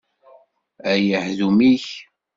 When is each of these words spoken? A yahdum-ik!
A 0.91 0.93
yahdum-ik! 1.07 1.87